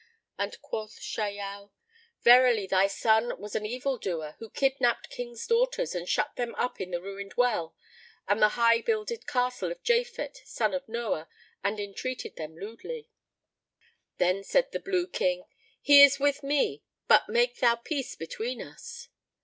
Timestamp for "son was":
2.87-3.53